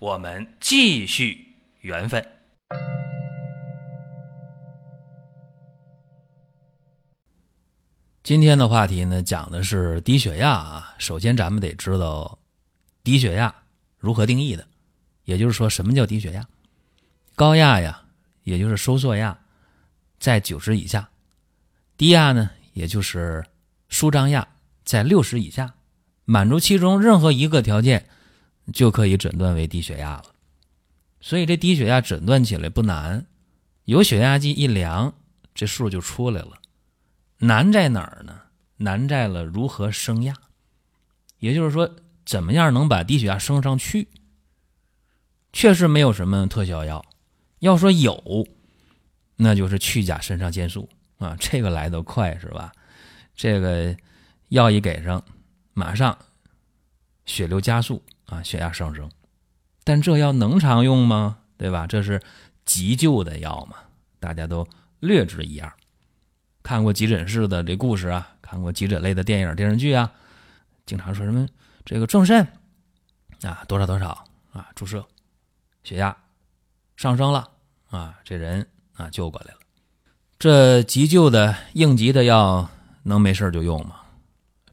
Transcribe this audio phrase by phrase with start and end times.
[0.00, 2.24] 我们继续缘分。
[8.22, 10.94] 今天的话题呢，讲的是低血压啊。
[10.98, 12.38] 首先，咱们得知道
[13.02, 13.52] 低血压
[13.98, 14.64] 如何定义的，
[15.24, 16.46] 也就是说，什么叫低血压？
[17.34, 18.04] 高压呀，
[18.44, 19.36] 也就是收缩压
[20.20, 21.08] 在九十以下；
[21.96, 23.44] 低压呢，也就是
[23.88, 24.46] 舒张压
[24.84, 25.74] 在六十以下。
[26.24, 28.08] 满足其中任何一个条件，
[28.72, 30.24] 就可以诊断为低血压了。
[31.20, 33.26] 所以，这低血压诊断起来不难，
[33.84, 35.14] 有血压计一量，
[35.54, 36.60] 这数就出来了。
[37.38, 38.42] 难在哪儿呢？
[38.78, 40.34] 难在了如何升压，
[41.40, 44.08] 也就是说，怎么样能把低血压升上去？
[45.52, 47.04] 确实没有什么特效药。
[47.58, 48.46] 要说有，
[49.34, 52.72] 那就是去甲肾上腺素啊，这个来得快是吧？
[53.34, 53.96] 这个
[54.50, 55.24] 药一给上，
[55.72, 56.16] 马上
[57.26, 59.10] 血流加速啊，血压上升。
[59.84, 61.38] 但这药能常用吗？
[61.56, 61.86] 对吧？
[61.86, 62.22] 这是
[62.64, 63.78] 急救的药嘛，
[64.20, 64.64] 大家都
[65.00, 65.72] 略知一二。
[66.62, 70.12] 看过急诊室的这故事啊，看过急诊类的电影电视剧啊，
[70.86, 71.48] 经常说什么
[71.84, 72.46] 这个正肾
[73.42, 75.04] 啊多少多少啊注射，
[75.82, 76.14] 血压
[76.96, 77.50] 上升了
[77.88, 79.58] 啊，这人啊救过来了。
[80.38, 82.68] 这急救的应急的药
[83.02, 84.02] 能没事就用吗？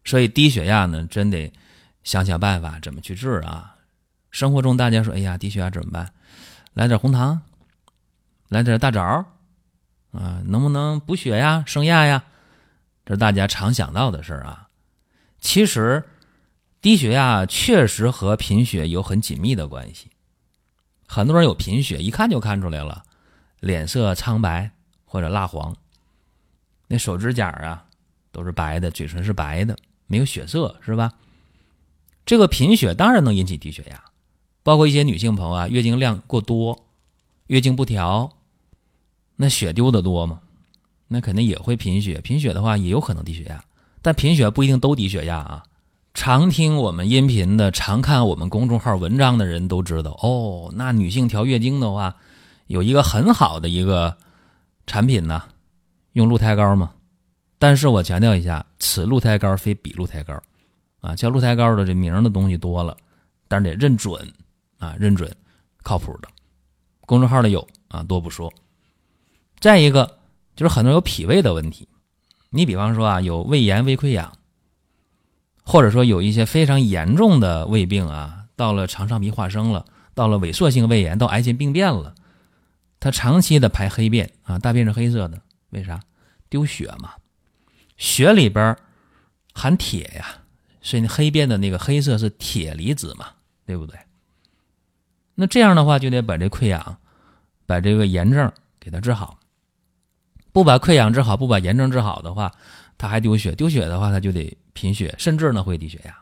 [0.04, 1.52] 所以低血压呢，真得
[2.06, 3.76] 想想办法怎么去治啊。
[4.32, 6.14] 生活中大家说，哎呀，低血压怎么办？
[6.74, 7.42] 来点红糖，
[8.48, 9.26] 来点大枣。
[10.12, 12.24] 啊，能不能补血呀、升压呀？
[13.04, 14.70] 这是大家常想到的事儿啊。
[15.40, 16.06] 其实，
[16.80, 20.10] 低血压确实和贫血有很紧密的关系。
[21.06, 23.04] 很多人有贫血，一看就看出来了，
[23.60, 24.72] 脸色苍白
[25.04, 25.76] 或者蜡黄，
[26.88, 27.86] 那手指甲啊
[28.32, 29.78] 都是白的，嘴唇是白的，
[30.08, 31.12] 没有血色，是吧？
[32.26, 34.04] 这个贫血当然能引起低血压，
[34.64, 36.88] 包括一些女性朋友啊，月经量过多，
[37.48, 38.32] 月经不调。
[39.36, 40.40] 那血丢的多吗？
[41.08, 42.20] 那肯定也会贫血。
[42.22, 43.64] 贫血的话，也有可能低血压。
[44.02, 45.64] 但贫血不一定都低血压啊。
[46.14, 50.72] 常听我们音频的、常看我们公众号文章的人都知道哦。
[50.76, 52.16] 那女性调月经的话，
[52.68, 54.18] 有一个很好的一个
[54.88, 55.44] 产品呢，
[56.14, 56.92] 用鹿胎膏嘛。
[57.60, 60.42] 但是我强调一下，此鹿胎膏非彼鹿胎膏
[61.06, 61.16] 啊。
[61.16, 62.98] 叫鹿胎膏的这名的东西多了，
[63.48, 64.34] 但是得认准
[64.80, 65.34] 啊，认准
[65.84, 66.28] 靠谱的。
[67.02, 68.52] 公众号里有啊，多不说。
[69.60, 70.20] 再一个
[70.56, 71.88] 就是很多有脾胃的问题，
[72.50, 74.32] 你比方说啊，有胃炎、胃溃疡，
[75.64, 82.16] 或者说有一些非常严重的胃病啊，到了肠上皮化生了，到了萎缩性胃炎，到癌前病变了，
[83.00, 86.00] 他长期的排黑便啊，大便是黑色的，为啥？
[86.50, 87.14] 丢血嘛，
[87.98, 88.78] 血里边
[89.54, 90.44] 含铁呀，
[90.86, 93.30] 所以那黑便的那个黑色是铁离子嘛，
[93.66, 93.98] 对不对？
[95.34, 96.98] 那这样的话就得把这溃疡、
[97.66, 99.40] 把这个炎症给它治好。
[100.52, 102.52] 不把溃疡治好，不把炎症治好的话，
[103.00, 103.54] 他还丢血。
[103.56, 106.16] 丢血的话，他就得贫血，甚至呢会低血压。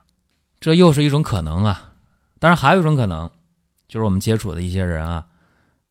[0.61, 1.91] 这又是一种可能啊。
[2.39, 3.29] 当然，还有一种可能，
[3.89, 5.27] 就是我们接触的一些人啊，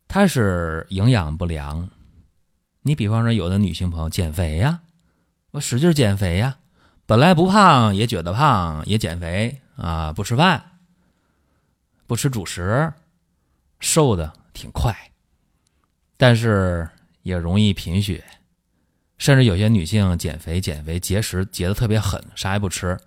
[0.07, 1.87] 他是营养不良。
[2.81, 4.81] 你比方说，有的女性朋友减肥呀，
[5.51, 6.57] 我使劲减肥呀，
[7.05, 10.79] 本来不胖也觉得胖，也减肥啊，不吃饭，
[12.07, 12.93] 不吃主食，
[13.79, 14.95] 瘦的挺快，
[16.17, 16.89] 但是。
[17.23, 18.21] 也容易贫血，
[19.17, 22.99] 甚至有些女性减肥、减肥节食节的特别狠，啥也不吃，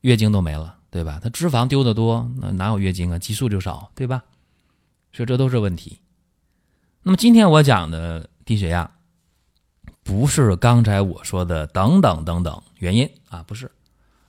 [0.00, 1.20] 月经都没了，对吧？
[1.22, 3.18] 她脂肪丢的多，那哪有月经啊？
[3.18, 4.24] 激素就少，对吧？
[5.12, 6.00] 所以这都是问题。
[7.02, 8.90] 那么今天我讲的低血压，
[10.08, 13.70] 不是刚才我说的等等等等原因啊，不是。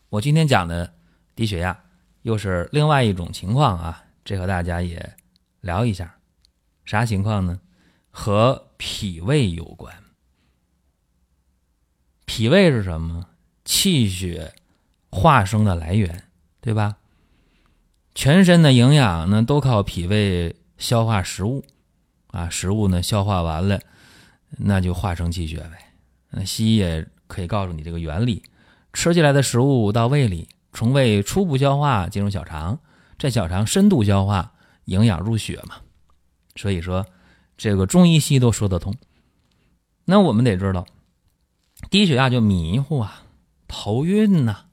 [0.10, 0.94] 我今天讲的
[1.36, 1.80] 低血压
[2.24, 5.16] 又是另外一种情况啊，这和大家也
[5.62, 6.18] 聊一下，
[6.84, 7.62] 啥情况呢？
[8.12, 9.96] 和脾胃有关，
[12.26, 13.28] 脾胃是什么？
[13.64, 14.54] 气血
[15.10, 16.26] 化生的来源，
[16.60, 16.98] 对吧？
[18.14, 21.64] 全身的营养呢，都靠脾胃消化食物，
[22.32, 23.80] 啊，食物呢消化完了，
[24.58, 25.94] 那就化生气血呗。
[26.32, 28.44] 那西医也可以告诉你这个原理：
[28.94, 32.80] 吃进来的食物到胃里，从胃初步消化进入小肠，
[33.18, 34.54] 在小肠深度消化，
[34.86, 35.78] 营养入血嘛。
[36.56, 37.06] 所以说，
[37.58, 38.96] 这个中医西医都说得通。
[40.06, 40.86] 那我们得知道，
[41.90, 43.24] 低血压就迷糊啊，
[43.68, 44.66] 头晕呐。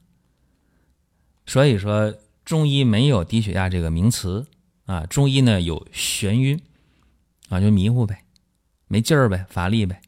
[1.45, 2.13] 所以说，
[2.43, 4.47] 中医没有低血压这个名词
[4.85, 6.61] 啊，中医呢有眩晕
[7.49, 8.23] 啊，就迷糊呗，
[8.87, 10.01] 没劲儿呗，乏力呗。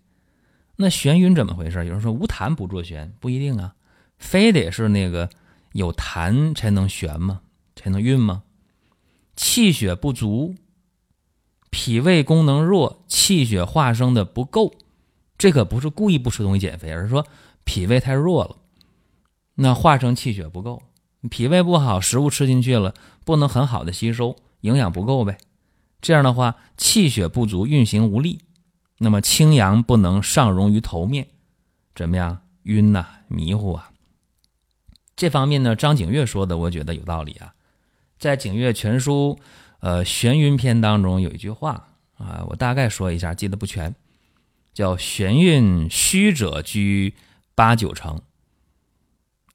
[0.76, 1.86] 那眩晕怎么回事？
[1.86, 3.76] 有人说无痰不作眩，不一定啊，
[4.18, 5.30] 非得是那个
[5.74, 7.42] 有痰才能眩吗？
[7.76, 8.44] 才能晕吗？
[9.36, 10.56] 气血不足，
[11.70, 14.74] 脾胃功能弱，气血化生的不够，
[15.38, 17.26] 这可不是故意不吃东西减肥，而是说
[17.64, 18.58] 脾胃太弱了，
[19.56, 20.81] 那化生气血不够。
[21.30, 22.94] 脾胃不好，食物吃进去了，
[23.26, 25.38] 不能很好的吸收，营养不够呗。
[26.02, 28.40] 这样的话，气血不足，运行无力，
[29.00, 31.28] 那么清阳不能上溶于头面，
[31.96, 32.42] 怎么样？
[32.63, 33.92] 晕呐，迷糊啊。
[35.16, 37.54] 这方面呢，张景岳说的，我觉得有道理啊。
[38.18, 39.40] 在《景岳全书》
[39.80, 41.88] 呃眩晕篇当中有一句话
[42.18, 43.96] 啊，我大概说一下，记得不全，
[44.74, 47.16] 叫“眩晕虚者居
[47.56, 48.22] 八九成”。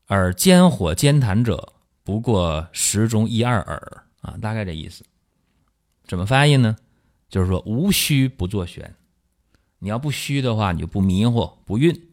[0.07, 5.05] 而兼火兼痰者，不过十中一二耳啊，大概这意思。
[6.07, 6.77] 怎么翻译呢？
[7.29, 8.91] 就是说无虚不作眩，
[9.85, 12.09] 你要不虚的话，你就不迷糊不晕。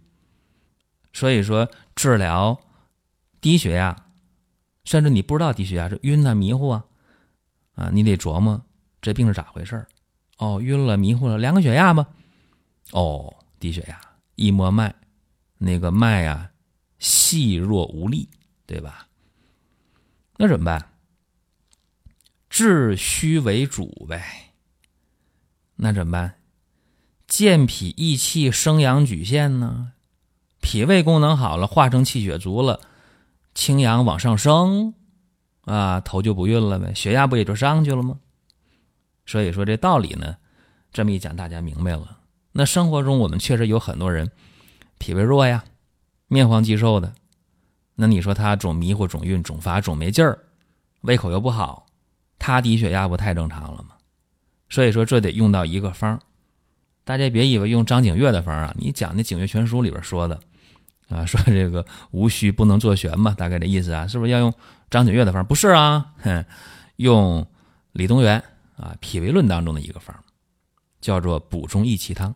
[1.14, 2.60] 所以说治疗
[3.40, 3.96] 低血压，
[4.84, 6.84] 甚至你不知道低血压是晕啊迷糊啊
[7.76, 8.62] 啊，你得琢磨
[9.02, 9.88] 这病是咋回事儿
[10.38, 12.06] 哦，晕了迷糊了，量个血压吧。
[12.92, 14.02] 哦，低血压，
[14.36, 14.94] 一摸脉，
[15.58, 16.52] 那个脉啊。
[17.00, 18.30] 细弱无力，
[18.66, 19.08] 对吧？
[20.36, 20.90] 那怎么办？
[22.50, 24.54] 治虚为主呗。
[25.78, 26.36] 那怎么办？
[27.32, 29.94] 健脾益气，生阳举陷呢？
[30.60, 32.82] 脾胃功能好了，化生气血足了，
[33.56, 34.94] 清阳往上升，
[35.62, 38.20] 啊，头就不晕了呗，血压不也就上去了吗？
[39.26, 40.36] 所以说这道理呢，
[40.92, 42.18] 这么一讲，大家明白了。
[42.52, 44.30] 那生活中我们确实有很多人
[44.98, 45.64] 脾胃弱呀。
[46.28, 47.14] 面黄肌瘦的，
[47.96, 50.38] 那你说他总迷糊、总晕、总乏、总没劲儿，
[51.00, 51.86] 胃口又不好，
[52.38, 53.96] 他低血压不太正常了吗？
[54.70, 56.20] 所以说这得用到一个方
[57.04, 60.40] 大家别以为用张景岳的方啊，你讲那《景岳全书》里边说的
[61.10, 64.54] 啊，说这个无虚不能作旋嘛，大概这意思啊，是不是要用
[64.90, 66.46] 张景岳的方不是啊，哼，
[66.98, 67.46] 用
[67.92, 68.44] 李东垣
[68.78, 70.16] 啊《脾胃论》当中的一个方
[71.00, 72.36] 叫做补中益气汤。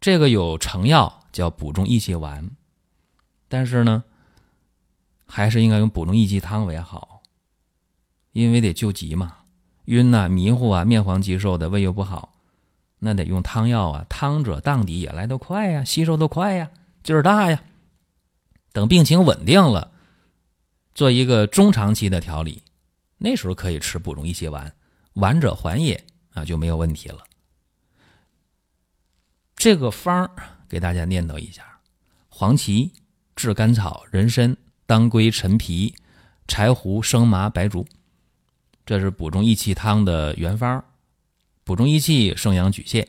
[0.00, 1.14] 这个有成药。
[1.30, 2.50] 叫补中益气丸，
[3.48, 4.02] 但是呢，
[5.26, 7.20] 还是应该用补中益气汤为好，
[8.32, 9.36] 因为得救急嘛。
[9.84, 12.32] 晕呐、迷糊啊、面黄肌瘦的，胃又不好，
[12.98, 14.06] 那得用汤药啊。
[14.08, 16.70] 汤者荡底也来得快呀，吸收的快呀，
[17.02, 17.62] 劲儿大呀。
[18.72, 19.92] 等病情稳定了，
[20.94, 22.62] 做一个中长期的调理，
[23.16, 24.72] 那时候可以吃补中益气丸，
[25.14, 26.04] 丸者缓也
[26.34, 27.24] 啊，就没有问题了。
[29.56, 30.30] 这个方儿。
[30.68, 31.64] 给大家念叨一下：
[32.28, 32.92] 黄芪、
[33.34, 34.54] 炙甘草、人参、
[34.84, 35.94] 当归、陈皮、
[36.46, 37.86] 柴胡、生麻、白术，
[38.84, 40.84] 这是补中益气汤的原方。
[41.68, 43.06] 补中益气，生阳举陷。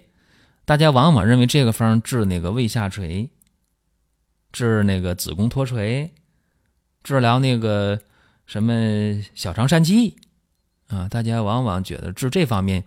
[0.66, 3.30] 大家往往认为这个方治那个胃下垂、
[4.52, 6.14] 治那个子宫脱垂、
[7.02, 7.98] 治疗那个
[8.46, 8.74] 什么
[9.34, 10.18] 小肠疝气
[10.88, 12.84] 啊，大家往往觉得治这方面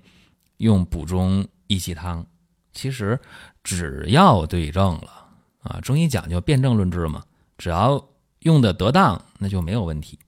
[0.59, 2.27] 用补中益气汤。
[2.75, 3.19] 其实，
[3.65, 5.27] 只要对症了
[5.63, 7.25] 啊，中医讲究辨证论治嘛，
[7.57, 10.19] 只要用的得当，那就没有问题。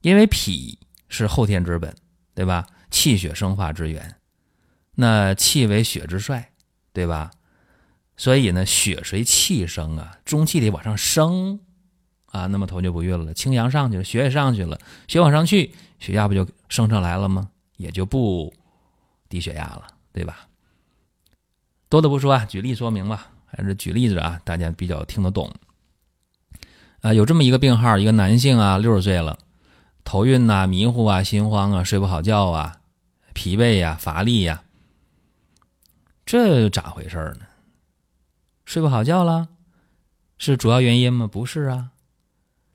[0.00, 0.76] 因为脾
[1.08, 1.94] 是后天之本，
[2.34, 2.66] 对吧？
[2.90, 4.16] 气血生化之源，
[5.00, 6.52] 那气为血之帅，
[6.92, 7.30] 对吧？
[8.16, 11.58] 所以呢，血随气生啊，中气得往上升
[12.26, 14.78] 啊，那么头就不晕了，清阳上去了，血也上去了，
[15.08, 17.48] 血往上去，血压不就升上来了吗？
[17.78, 18.52] 也就不
[19.28, 20.46] 低血压了，对吧？
[21.88, 25.50] 多的不说啊，举例说明吧，还是举例子啊，大家比较听得懂。
[27.00, 29.38] 啊，有这么一个病号，一个男性啊，六十岁了，
[30.04, 32.80] 头晕呐、迷糊啊、心慌啊、睡不好觉啊、
[33.32, 34.62] 疲惫呀、乏力呀，
[36.30, 37.40] 这咋回事呢？
[38.64, 39.48] 睡不好觉了，
[40.38, 41.26] 是主要原因吗？
[41.26, 41.90] 不是啊。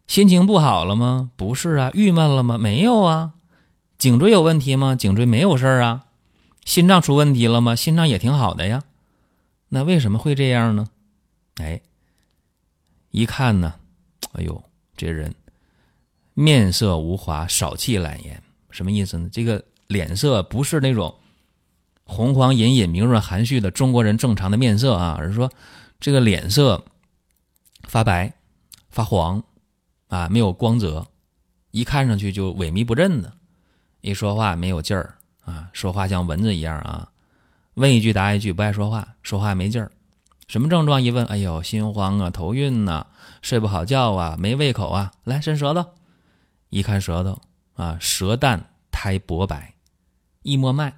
[0.07, 1.31] 心情不好了吗？
[1.37, 1.89] 不是啊。
[1.93, 2.57] 郁闷了吗？
[2.57, 3.35] 没有啊。
[3.97, 4.93] 颈椎有问题吗？
[4.93, 6.07] 颈椎没有事儿啊。
[6.65, 7.77] 心脏出问题了吗？
[7.77, 8.83] 心脏也挺好的呀。
[9.69, 10.89] 那为什么会这样呢？
[11.55, 11.79] 哎，
[13.11, 13.75] 一看呢，
[14.33, 14.61] 哎呦，
[14.97, 15.33] 这人
[16.33, 19.29] 面色无华，少气懒言，什么意思呢？
[19.31, 21.17] 这个脸色不是那种
[22.05, 25.51] 红黄隐隐、明润含蓄的中国人正常的面色啊，而是说
[25.99, 26.85] 这个脸色
[27.83, 28.33] 发白、
[28.89, 29.43] 发黄
[30.07, 31.07] 啊，没有光泽，
[31.71, 33.33] 一看上去就萎靡不振的，
[34.01, 37.09] 一说话没有劲儿啊，说话像蚊子一样啊，
[37.73, 39.91] 问一句答一句，不爱说话，说话没劲儿。
[40.47, 41.01] 什么症状？
[41.01, 43.07] 一问，哎呦，心慌啊，头晕呐，
[43.41, 45.11] 睡不好觉啊，没胃口啊。
[45.23, 45.83] 来伸舌头，
[46.69, 47.41] 一看舌头
[47.73, 49.73] 啊，舌淡苔薄白，
[50.43, 50.93] 一摸脉，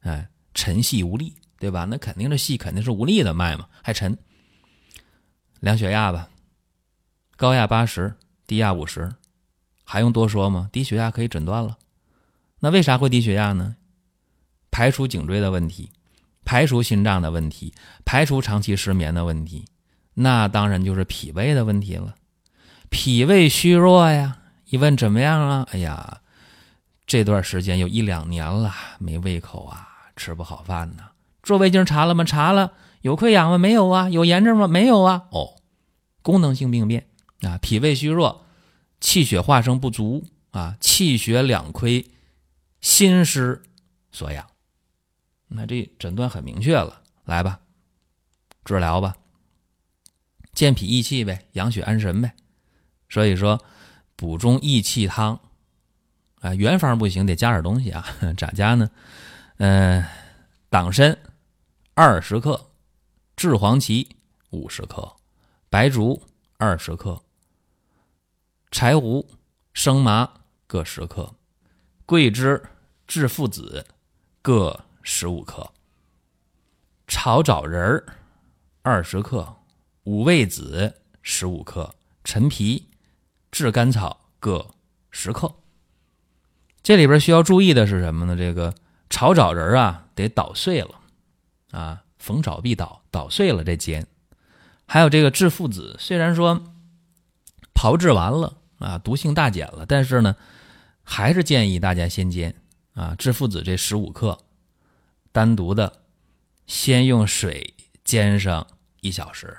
[0.00, 1.86] 哎，沉细无力，对吧？
[1.88, 4.16] 那肯定是细，肯定是无力的脉嘛，还沉。
[5.60, 6.28] 量血压吧，
[7.36, 8.14] 高压八十，
[8.46, 9.14] 低压五十，
[9.84, 10.68] 还用多说吗？
[10.72, 11.78] 低血压可以诊断了。
[12.60, 13.76] 那为啥会低血压呢？
[14.70, 15.90] 排除颈椎的问题。
[16.44, 17.72] 排除心脏的问题，
[18.04, 19.64] 排除长期失眠的问题，
[20.14, 22.16] 那当然就是脾胃的问题了。
[22.90, 25.68] 脾胃虚弱呀，一问怎么样啊？
[25.70, 26.20] 哎呀，
[27.06, 29.88] 这段时间有一两年了，没胃口啊，
[30.22, 31.02] 吃不好饭呢。
[31.42, 32.22] 做胃镜查了吗？
[32.22, 32.74] 查了。
[33.00, 33.58] 有溃疡吗？
[33.58, 34.08] 没有啊。
[34.08, 34.68] 有炎症吗？
[34.68, 35.26] 没有啊。
[35.32, 35.56] 哦，
[36.22, 37.08] 功能性病变
[37.40, 38.46] 啊，脾胃虚弱，
[39.00, 42.08] 气血化生不足啊，气血两亏，
[42.80, 43.62] 心失
[44.12, 44.46] 所养。
[45.48, 47.58] 那这诊断很明确了，来吧，
[48.64, 49.16] 治疗吧，
[50.52, 52.32] 健脾益气呗，养血安神呗。
[53.08, 53.60] 所以说，
[54.14, 55.40] 补中益气汤，
[56.40, 58.06] 啊，原方不行，得加点东西啊。
[58.38, 58.88] 咋加呢？
[59.64, 60.04] 嗯，
[60.68, 61.16] 党参
[61.94, 62.72] 二十克，
[63.36, 64.16] 炙黄芪
[64.50, 65.14] 五十克，
[65.70, 66.20] 白术
[66.56, 67.22] 二十克，
[68.72, 69.24] 柴胡、
[69.72, 70.28] 生麻
[70.66, 71.36] 各十克，
[72.04, 72.60] 桂枝、
[73.06, 73.86] 炙附子
[74.42, 74.84] 各。
[75.04, 75.72] 十五克，
[77.08, 78.04] 炒枣仁儿
[78.82, 79.56] 二十克，
[80.04, 82.88] 五味子十五克，陈皮、
[83.52, 84.74] 炙甘草各
[85.10, 85.52] 十克。
[86.82, 88.36] 这里边需要注意的是什么呢？
[88.36, 88.72] 这个
[89.12, 90.98] 炒枣仁啊，得捣碎了
[91.70, 94.06] 啊，逢炒必捣，捣碎了再煎。
[94.86, 96.64] 还有这个炙附子，虽然说
[97.74, 100.34] 炮制完了啊，毒性大减了，但是呢，
[101.02, 102.54] 还是建议大家先煎
[102.94, 103.14] 啊。
[103.18, 104.38] 炙附子这十五克。
[105.30, 106.00] 单独的，
[106.66, 108.66] 先用水煎上
[109.02, 109.56] 一小时，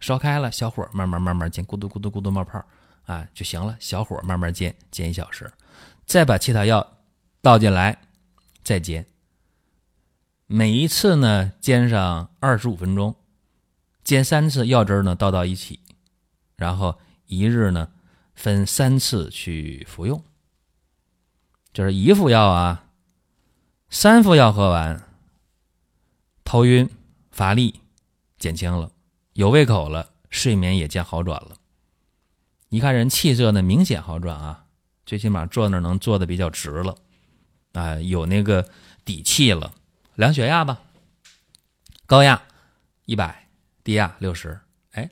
[0.00, 2.64] 烧开了，小火慢慢慢慢煎，咕嘟咕嘟咕嘟冒泡
[3.04, 3.76] 啊就行了。
[3.78, 5.52] 小火慢慢煎，煎一小时，
[6.06, 6.98] 再把其他药
[7.42, 7.98] 倒进来，
[8.66, 9.06] 再煎。
[10.48, 13.14] 每一次呢，煎上二十五分钟，
[14.02, 15.78] 煎三次，药汁呢倒到一起，
[16.56, 17.88] 然后一日呢
[18.34, 20.20] 分三次去服用。
[21.72, 22.86] 就是一副药啊，
[23.88, 25.00] 三副药喝完。
[26.42, 26.90] 头晕、
[27.30, 27.82] 乏力
[28.36, 28.90] 减轻了，
[29.34, 31.56] 有胃口了，睡眠也见好转了。
[32.70, 34.66] 一看人气色呢，明显好转啊，
[35.04, 36.96] 最起码坐那能坐的比较直了，
[37.76, 38.66] 啊，有那个
[39.04, 39.72] 底气了。
[40.14, 40.80] 量血压吧，
[42.06, 42.40] 高压
[43.04, 43.48] 一百，
[43.84, 44.58] 低压六十。
[44.92, 45.10] 哎，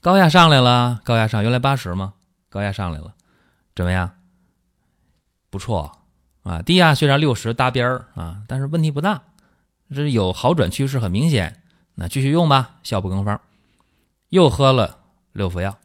[0.00, 2.12] 高压上来了，高压上原来八十吗？
[2.50, 3.14] 高压上来了，
[3.74, 4.16] 怎么样？
[5.48, 5.98] 不错
[6.42, 9.22] 啊，低压虽然六十搭边儿啊，但是问题不大。
[9.94, 11.62] 这有好转趋势，很明显。
[11.94, 13.40] 那继续用吧，效不更方。
[14.28, 14.98] 又喝了
[15.32, 15.78] 六服药，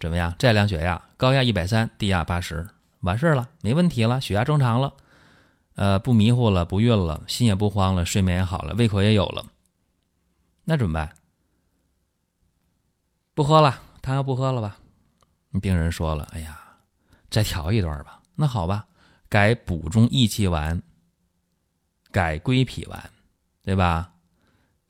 [0.00, 0.34] 怎么样？
[0.38, 2.68] 再量血压，高压一百三，低压八十，
[3.00, 4.94] 完事儿了，没问题了，血压正常了，
[5.74, 9.46] 呃，不迷糊了，不晕了，心也不慌了，睡眠也好了，胃口也有了。
[10.64, 11.14] 那怎么办？
[13.34, 14.78] 不喝了，汤药不喝了吧？
[15.60, 16.60] 病人说了：“哎呀，
[17.30, 18.86] 再调一段吧。”那好吧，
[19.28, 20.82] 改补中益气丸。
[22.10, 23.10] 改归脾丸，
[23.62, 24.12] 对吧？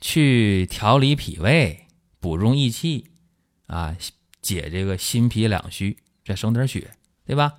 [0.00, 1.86] 去调理脾胃，
[2.18, 3.08] 补中益气，
[3.68, 3.96] 啊，
[4.40, 6.90] 解这个心脾两虚，再省点血，
[7.24, 7.54] 对吧？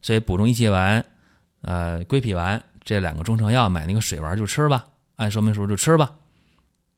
[0.00, 1.04] 所以补中益气丸，
[1.62, 4.86] 呃，归脾丸这两个中成药，买那个水丸就吃吧，
[5.16, 6.14] 按说明书就吃吧，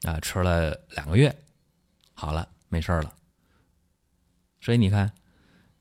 [0.02, 1.34] 啊，吃了两个月，
[2.14, 3.12] 好了，没事了。
[4.60, 5.10] 所以你看，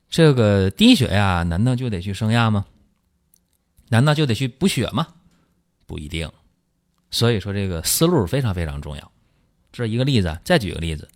[0.08, 2.64] 这个低血压难道就得去升压吗？
[3.88, 5.08] 难道就得去补血吗？
[5.86, 6.30] 不一定，
[7.10, 9.12] 所以说这个思路非常非常重要。
[9.72, 11.08] 这是一个例子，再举个例子，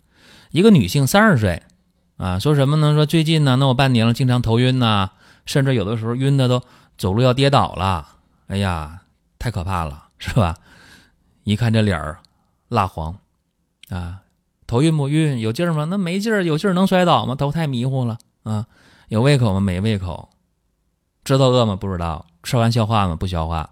[0.51, 1.63] 一个女性三十岁，
[2.17, 2.93] 啊，说什么呢？
[2.93, 5.11] 说最近呢，那我半年了，经常头晕呐，
[5.45, 6.63] 甚至有的时候晕的都
[6.97, 8.17] 走路要跌倒了。
[8.47, 9.03] 哎呀，
[9.39, 10.55] 太可怕了，是吧？
[11.43, 12.19] 一看这脸儿
[12.67, 13.17] 蜡黄，
[13.89, 14.21] 啊，
[14.67, 15.39] 头晕不晕？
[15.39, 15.85] 有劲儿吗？
[15.85, 17.35] 那没劲儿，有劲儿能摔倒吗？
[17.35, 18.67] 头太迷糊了啊。
[19.09, 19.59] 有胃口吗？
[19.59, 20.29] 没胃口。
[21.23, 21.75] 知道饿吗？
[21.75, 22.25] 不知道。
[22.41, 23.15] 吃完消化吗？
[23.15, 23.69] 不消化。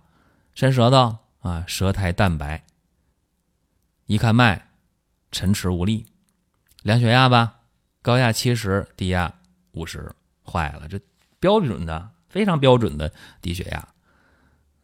[0.54, 2.64] 伸舌头啊，舌苔淡白。
[4.06, 4.68] 一看脉，
[5.32, 6.06] 沉迟无力。
[6.84, 7.60] 量血压吧，
[8.02, 9.34] 高压七十，低压
[9.72, 10.14] 五十。
[10.46, 11.00] 坏了，这
[11.40, 13.12] 标准的，非常标准的
[13.42, 13.88] 低血压。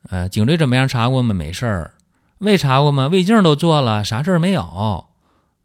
[0.09, 0.87] 呃，颈椎怎么样？
[0.87, 1.33] 查过吗？
[1.33, 1.93] 没事儿。
[2.37, 3.07] 胃查过吗？
[3.07, 5.07] 胃镜都做了，啥事儿没有。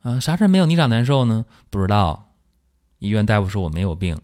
[0.02, 0.66] 啊，啥事儿没有？
[0.66, 1.44] 你咋难受呢？
[1.68, 2.30] 不知道。
[2.98, 4.18] 医院大夫说我没有病。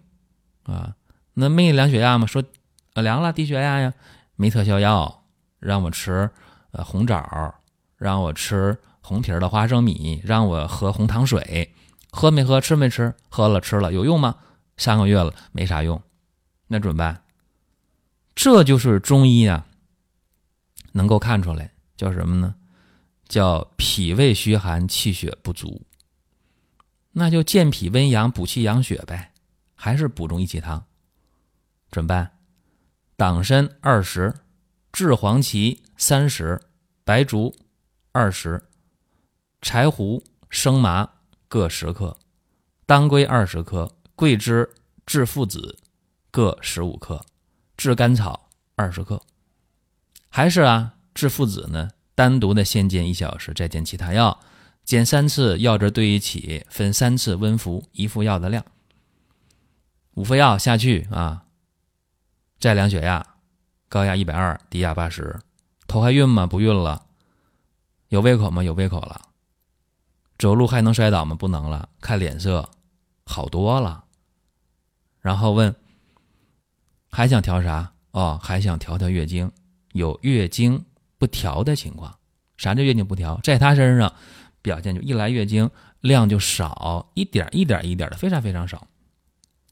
[0.64, 0.94] 啊，
[1.34, 2.26] 那没量血压吗？
[2.26, 2.42] 说，
[2.94, 3.92] 量了低血压呀，
[4.36, 5.22] 没特效药。
[5.60, 6.30] 让我吃
[6.70, 7.54] 呃红枣，
[7.96, 11.74] 让我吃红皮的花生米，让我喝红糖水，
[12.10, 12.60] 喝没喝？
[12.60, 13.12] 吃没吃？
[13.28, 14.36] 喝了吃了，有用吗？
[14.76, 16.00] 三个月了没啥用，
[16.68, 17.20] 那怎么办？
[18.40, 19.66] 这就是中医啊，
[20.92, 22.54] 能够看出来叫什么呢？
[23.26, 25.84] 叫脾胃虚寒，气血不足。
[27.10, 29.32] 那就健脾温阳、补气养血呗，
[29.74, 30.86] 还是补中益气汤？
[31.90, 32.38] 怎么办？
[33.16, 34.32] 党参二十，
[34.92, 36.60] 炙黄芪三十，
[37.02, 37.56] 白术
[38.12, 38.62] 二十，
[39.60, 41.10] 柴胡、生麻
[41.48, 42.16] 各十克，
[42.86, 44.72] 当归二十克，桂枝、
[45.04, 45.76] 炙附子
[46.30, 47.26] 各十五克，
[47.78, 49.22] 炙甘草二十克。
[50.28, 54.40] 还是啊，炙附子呢，单独的先煎一小时，再煎其他药。
[54.84, 58.64] 煎三次，药汁兑一起，分三次温服，一副药的量。
[60.14, 61.44] 五副药下去啊，
[62.58, 63.24] 再量血压，
[63.88, 65.38] 高压一百二，低压八十。
[65.86, 66.48] 头还晕吗？
[66.48, 67.06] 不晕了。
[68.08, 68.64] 有胃口吗？
[68.64, 69.20] 有胃口了。
[70.36, 71.36] 走路还能摔倒吗？
[71.36, 71.88] 不能了。
[72.00, 72.68] 看脸色
[73.24, 74.04] 好多了。
[75.20, 75.74] 然后问
[77.18, 77.92] 还想调啥？
[78.12, 79.50] 哦，还想调调月经，
[79.90, 80.84] 有月经
[81.18, 82.16] 不调的情况。
[82.56, 83.40] 啥叫月经不调？
[83.42, 84.14] 在他身上。
[84.62, 85.68] 表现就一来月经
[86.00, 88.86] 量就少一点一点一点的非常非常少，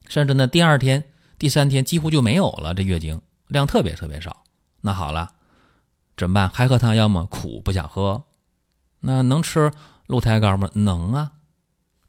[0.09, 1.05] 甚至呢第二天
[1.39, 4.45] 第三天几乎就没有了，这月经量特别特别少。
[4.81, 5.31] 那好了，
[6.17, 6.49] 怎么办？
[6.49, 7.29] 还喝汤药吗？
[7.31, 8.25] 苦不想喝。
[8.99, 9.71] 那能吃
[10.09, 10.69] 鹿胎膏吗？
[10.75, 11.31] 能啊，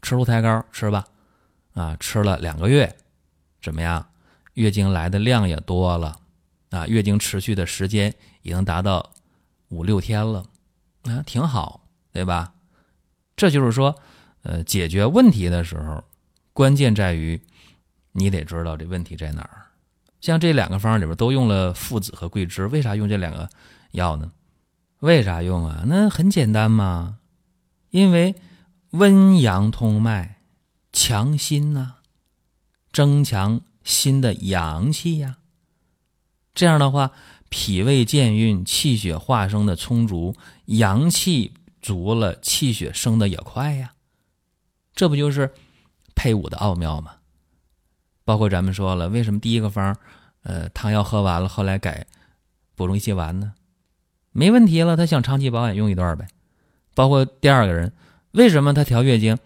[0.02, 1.06] 吃鹿胎膏吃吧。
[1.74, 2.96] 啊，吃了两个月，
[3.62, 4.08] 怎么样？
[4.58, 6.20] 月经来的量也多了，
[6.72, 8.12] 啊，月经持续的时间
[8.42, 9.12] 已经达到
[9.70, 10.44] 五六天了，
[11.04, 12.52] 啊，挺好，对吧？
[13.36, 13.96] 这就是说，
[14.42, 16.04] 呃，解决问题的时候，
[16.54, 17.40] 关键在于
[18.14, 19.68] 你得知道这问题在哪儿。
[20.22, 23.48] 像这两个方里边都用了附子和桂枝，为啥用这两个
[23.92, 24.32] 药呢？
[25.02, 25.84] 为啥用啊？
[25.86, 27.20] 那很简单嘛，
[27.92, 28.34] 因为
[28.90, 30.38] 温阳通脉，
[30.92, 31.98] 强心呐，
[32.92, 35.38] 增强心的阳气呀。
[36.54, 37.14] 这样的话，
[37.50, 41.54] 脾胃健运，气血化生的充足，阳气。
[41.80, 43.94] 足了，气血生的也快呀，
[44.94, 45.54] 这不就是
[46.16, 47.14] 配伍的奥妙吗？
[48.26, 49.96] 包括咱们说了，为什么第一个方，
[50.44, 52.06] 呃，汤药喝完了，后来改
[52.76, 53.54] 补中益气丸呢？
[54.34, 56.28] 没问题了，他想长期保养，用一段呗。
[56.94, 57.94] 包括第二个人，
[58.32, 59.38] 为什么他调月经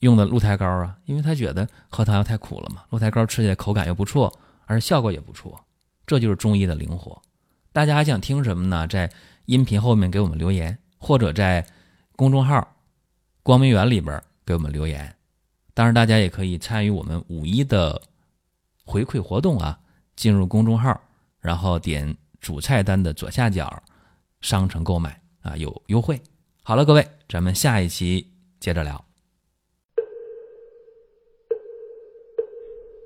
[0.00, 0.98] 用的鹿胎膏啊？
[1.06, 4.30] 因为他觉得喝汤药太苦了嘛，鹿胎膏吃起来口感又不错，
[4.66, 5.58] 而效果也不错，
[6.06, 7.22] 这就是中医的灵活。
[7.72, 8.86] 大家还想听什么呢？
[8.86, 9.10] 在
[9.46, 11.66] 音频后面给我们留言，或者在。
[12.16, 12.76] 公众号
[13.42, 15.16] “光明园”里边给我们留言，
[15.72, 17.98] 当然大家也可以参与我们五一的
[18.84, 19.80] 回馈活动啊！
[20.16, 21.00] 进入公众号，
[21.40, 23.82] 然后点主菜单的左下角
[24.42, 26.20] “商城购买”啊，有优惠。
[26.62, 29.02] 好了，各位，咱们下一期接着聊。